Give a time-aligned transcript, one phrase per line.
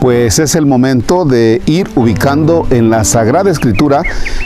[0.00, 4.02] pues es el momento de ir ubicando en la Sagrada Escritura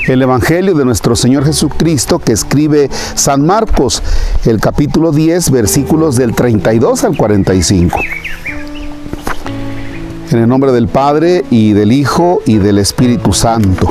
[0.07, 4.03] el Evangelio de nuestro Señor Jesucristo que escribe San Marcos,
[4.45, 8.01] el capítulo 10, versículos del 32 al 45.
[10.31, 13.89] En el nombre del Padre y del Hijo y del Espíritu Santo.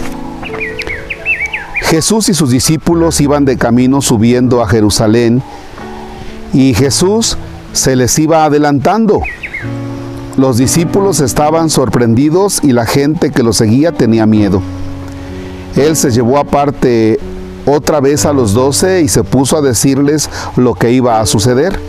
[1.82, 5.44] Jesús y sus discípulos iban de camino subiendo a Jerusalén
[6.54, 7.38] y Jesús
[7.74, 9.22] se les iba adelantando
[10.42, 14.60] los discípulos estaban sorprendidos y la gente que lo seguía tenía miedo.
[15.76, 17.20] Él se llevó aparte
[17.68, 21.80] otra vez a los doce y se puso a decirles lo que iba a suceder.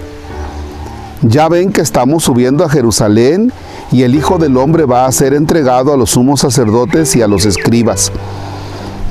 [1.22, 3.54] Ya ven que estamos subiendo a Jerusalén
[3.90, 7.28] y el Hijo del Hombre va a ser entregado a los sumos sacerdotes y a
[7.28, 8.12] los escribas.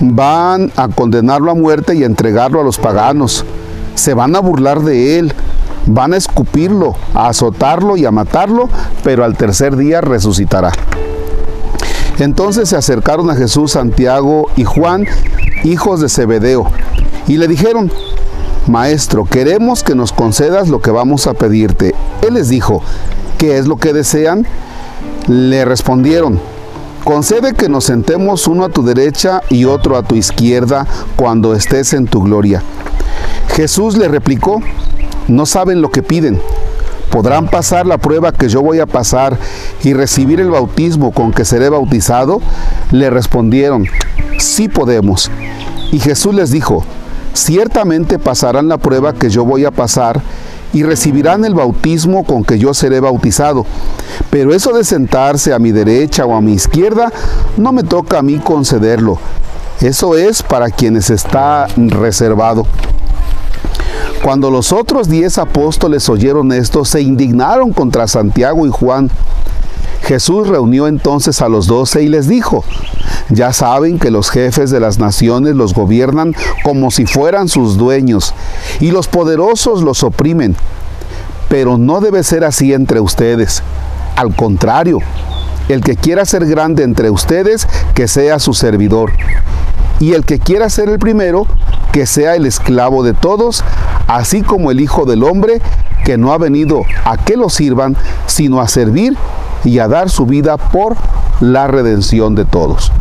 [0.01, 3.43] Van a condenarlo a muerte y a entregarlo a los paganos.
[3.95, 5.33] Se van a burlar de él
[5.85, 8.69] Van a escupirlo, a azotarlo y a matarlo,
[9.03, 10.71] pero al tercer día resucitará.
[12.19, 15.07] Entonces se acercaron a Jesús Santiago y Juan,
[15.63, 16.67] hijos de Zebedeo,
[17.27, 17.91] y le dijeron,
[18.67, 21.95] Maestro, queremos que nos concedas lo que vamos a pedirte.
[22.21, 22.83] Él les dijo,
[23.39, 24.45] ¿qué es lo que desean?
[25.27, 26.39] Le respondieron,
[27.03, 31.93] concede que nos sentemos uno a tu derecha y otro a tu izquierda cuando estés
[31.93, 32.61] en tu gloria.
[33.55, 34.61] Jesús le replicó,
[35.27, 36.41] no saben lo que piden.
[37.11, 39.37] ¿Podrán pasar la prueba que yo voy a pasar
[39.83, 42.41] y recibir el bautismo con que seré bautizado?
[42.91, 43.85] Le respondieron,
[44.37, 45.29] sí podemos.
[45.91, 46.85] Y Jesús les dijo,
[47.33, 50.21] ciertamente pasarán la prueba que yo voy a pasar
[50.73, 53.65] y recibirán el bautismo con que yo seré bautizado.
[54.29, 57.11] Pero eso de sentarse a mi derecha o a mi izquierda,
[57.57, 59.19] no me toca a mí concederlo.
[59.81, 62.65] Eso es para quienes está reservado.
[64.23, 69.09] Cuando los otros diez apóstoles oyeron esto, se indignaron contra Santiago y Juan.
[70.03, 72.63] Jesús reunió entonces a los doce y les dijo,
[73.29, 78.35] ya saben que los jefes de las naciones los gobiernan como si fueran sus dueños,
[78.79, 80.55] y los poderosos los oprimen.
[81.49, 83.63] Pero no debe ser así entre ustedes.
[84.15, 84.99] Al contrario,
[85.71, 89.11] el que quiera ser grande entre ustedes, que sea su servidor.
[89.99, 91.45] Y el que quiera ser el primero,
[91.91, 93.63] que sea el esclavo de todos,
[94.07, 95.61] así como el Hijo del Hombre,
[96.03, 97.95] que no ha venido a que lo sirvan,
[98.25, 99.15] sino a servir
[99.63, 100.95] y a dar su vida por
[101.39, 102.91] la redención de todos.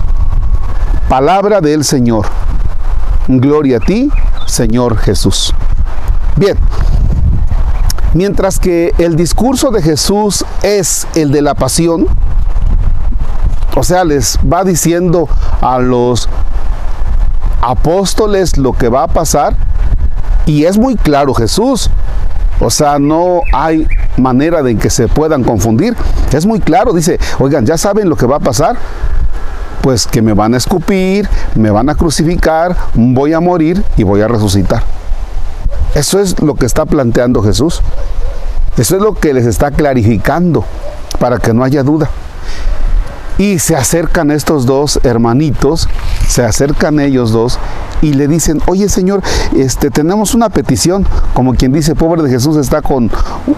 [1.08, 2.26] Palabra del Señor.
[3.28, 4.10] Gloria a ti,
[4.46, 5.54] Señor Jesús.
[6.36, 6.56] Bien,
[8.14, 12.06] mientras que el discurso de Jesús es el de la pasión,
[13.76, 15.28] o sea, les va diciendo
[15.60, 16.28] a los
[17.60, 19.54] apóstoles lo que va a pasar
[20.46, 21.90] y es muy claro Jesús.
[22.60, 23.86] O sea, no hay
[24.18, 25.96] manera de que se puedan confundir.
[26.32, 28.76] Es muy claro, dice, oigan, ¿ya saben lo que va a pasar?
[29.80, 34.20] Pues que me van a escupir, me van a crucificar, voy a morir y voy
[34.20, 34.82] a resucitar.
[35.94, 37.80] Eso es lo que está planteando Jesús.
[38.76, 40.64] Eso es lo que les está clarificando
[41.18, 42.10] para que no haya duda.
[43.40, 45.88] Y se acercan estos dos hermanitos,
[46.28, 47.58] se acercan ellos dos
[48.02, 49.22] y le dicen, oye Señor,
[49.56, 53.10] este, tenemos una petición, como quien dice, pobre de Jesús está con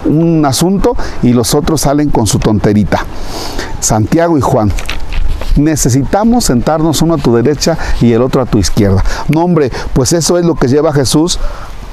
[0.05, 3.05] un asunto y los otros salen con su tonterita.
[3.81, 4.71] Santiago y Juan,
[5.57, 9.03] necesitamos sentarnos uno a tu derecha y el otro a tu izquierda.
[9.27, 11.41] No, hombre, pues eso es lo que lleva Jesús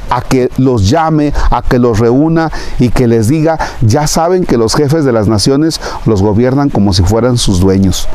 [0.10, 4.58] a que los llame, a que los reúna y que les diga, ya saben que
[4.58, 8.08] los jefes de las naciones los gobiernan como si fueran sus dueños.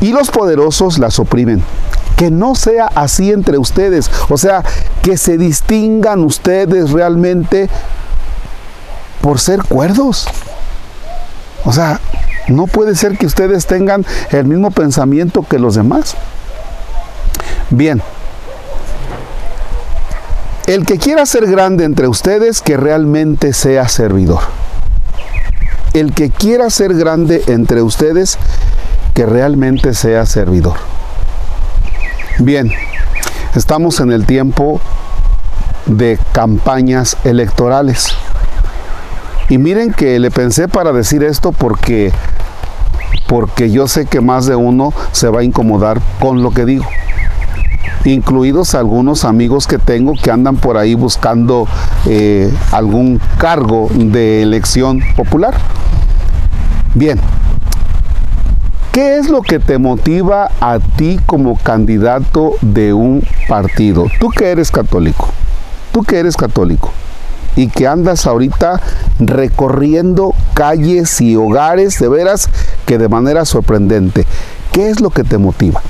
[0.00, 1.62] Y los poderosos las oprimen.
[2.16, 4.10] Que no sea así entre ustedes.
[4.28, 4.64] O sea,
[5.02, 7.68] que se distingan ustedes realmente
[9.20, 10.26] por ser cuerdos.
[11.64, 12.00] O sea,
[12.48, 16.16] no puede ser que ustedes tengan el mismo pensamiento que los demás.
[17.70, 18.02] Bien,
[20.66, 24.40] el que quiera ser grande entre ustedes, que realmente sea servidor.
[25.92, 28.38] El que quiera ser grande entre ustedes,
[29.12, 30.76] que realmente sea servidor.
[32.38, 32.70] Bien,
[33.54, 34.80] estamos en el tiempo
[35.86, 38.08] de campañas electorales.
[39.48, 42.12] Y miren que le pensé para decir esto porque
[43.26, 46.84] porque yo sé que más de uno se va a incomodar con lo que digo
[48.04, 51.66] incluidos algunos amigos que tengo que andan por ahí buscando
[52.06, 55.54] eh, algún cargo de elección popular.
[56.94, 57.18] Bien,
[58.92, 64.06] ¿qué es lo que te motiva a ti como candidato de un partido?
[64.20, 65.28] Tú que eres católico,
[65.92, 66.90] tú que eres católico,
[67.56, 68.80] y que andas ahorita
[69.18, 72.48] recorriendo calles y hogares de veras
[72.86, 74.26] que de manera sorprendente.
[74.72, 75.82] ¿Qué es lo que te motiva?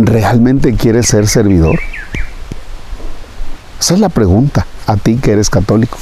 [0.00, 1.80] ¿Realmente quieres ser servidor?
[3.80, 5.98] Esa es la pregunta a ti que eres católico.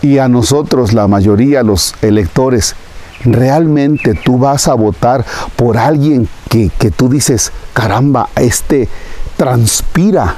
[0.00, 2.74] Y a nosotros, la mayoría, los electores,
[3.22, 5.26] ¿realmente tú vas a votar
[5.56, 8.88] por alguien que, que tú dices, caramba, este
[9.36, 10.36] transpira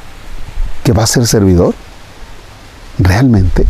[0.83, 1.77] que va a ser servidor?
[2.99, 3.67] ¿Realmente?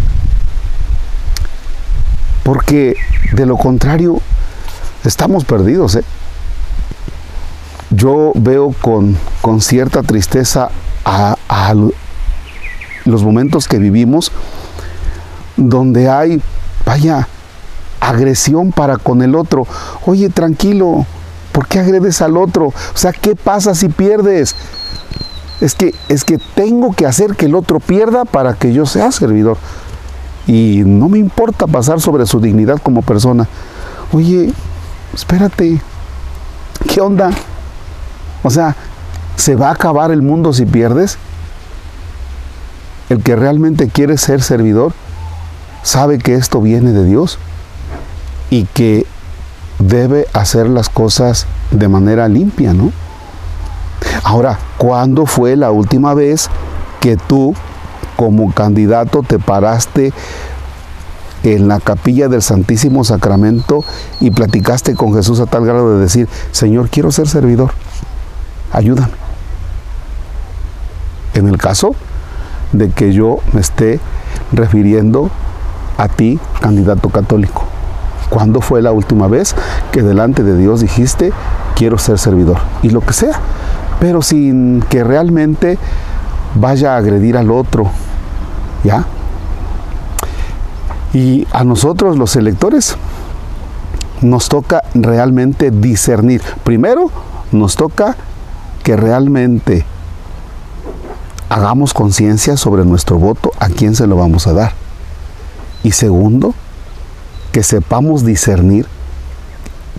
[2.42, 2.96] Porque
[3.32, 4.22] de lo contrario,
[5.04, 5.96] estamos perdidos.
[5.96, 6.04] ¿eh?
[7.98, 10.70] Yo veo con, con cierta tristeza
[11.04, 11.74] a,
[13.04, 14.30] los momentos que vivimos
[15.56, 16.40] donde hay,
[16.86, 17.26] vaya,
[17.98, 19.66] agresión para con el otro.
[20.06, 21.06] Oye, tranquilo,
[21.50, 22.66] ¿por qué agredes al otro?
[22.66, 24.54] O sea, ¿qué pasa si pierdes?
[25.60, 29.10] Es que, es que tengo que hacer que el otro pierda para que yo sea
[29.10, 29.56] servidor.
[30.46, 33.48] Y no me importa pasar sobre su dignidad como persona.
[34.12, 34.52] Oye,
[35.14, 35.80] espérate,
[36.86, 37.32] ¿qué onda?
[38.42, 38.76] O sea,
[39.36, 41.18] ¿se va a acabar el mundo si pierdes?
[43.08, 44.92] El que realmente quiere ser servidor
[45.82, 47.38] sabe que esto viene de Dios
[48.50, 49.06] y que
[49.78, 52.92] debe hacer las cosas de manera limpia, ¿no?
[54.22, 56.48] Ahora, ¿cuándo fue la última vez
[57.00, 57.54] que tú
[58.16, 60.12] como candidato te paraste
[61.44, 63.84] en la capilla del Santísimo Sacramento
[64.20, 67.70] y platicaste con Jesús a tal grado de decir, Señor, quiero ser servidor,
[68.72, 69.12] ayúdame?
[71.34, 71.94] En el caso
[72.72, 74.00] de que yo me esté
[74.52, 75.30] refiriendo
[75.96, 77.64] a ti, candidato católico.
[78.30, 79.54] ¿Cuándo fue la última vez
[79.90, 81.32] que delante de Dios dijiste,
[81.74, 82.58] quiero ser servidor?
[82.82, 83.40] Y lo que sea,
[84.00, 85.78] pero sin que realmente
[86.54, 87.90] vaya a agredir al otro,
[88.84, 89.06] ¿ya?
[91.12, 92.96] Y a nosotros los electores
[94.20, 96.42] nos toca realmente discernir.
[96.64, 97.10] Primero,
[97.50, 98.16] nos toca
[98.88, 99.84] que realmente
[101.50, 104.72] hagamos conciencia sobre nuestro voto, a quién se lo vamos a dar.
[105.82, 106.54] Y segundo,
[107.52, 108.86] que sepamos discernir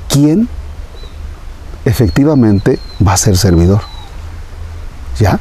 [0.08, 0.50] quién
[1.86, 3.82] efectivamente va a ser servidor.
[5.20, 5.40] ¿Ya?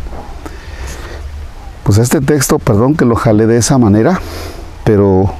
[1.84, 4.20] Pues este texto, perdón que lo jale de esa manera,
[4.84, 5.32] pero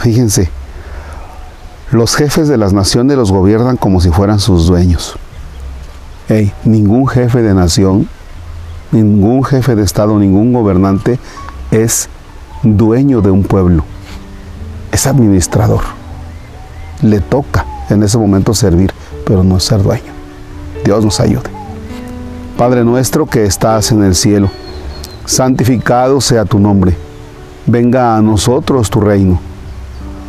[0.00, 0.50] fíjense,
[1.92, 5.16] los jefes de las naciones los gobiernan como si fueran sus dueños.
[6.28, 8.08] Hey, ningún jefe de nación,
[8.92, 11.18] ningún jefe de Estado, ningún gobernante
[11.70, 12.08] es
[12.62, 13.84] dueño de un pueblo
[14.94, 15.82] es administrador.
[17.02, 18.94] Le toca en ese momento servir,
[19.26, 20.12] pero no ser dueño.
[20.84, 21.50] Dios nos ayude.
[22.56, 24.48] Padre nuestro que estás en el cielo,
[25.24, 26.96] santificado sea tu nombre.
[27.66, 29.40] Venga a nosotros tu reino.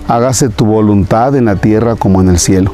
[0.08, 2.74] Hágase tu voluntad en la tierra como en el cielo.